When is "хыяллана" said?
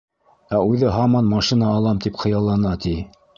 2.23-2.73